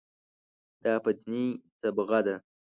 [0.83, 1.45] دا په دیني
[1.79, 2.35] صبغه ده.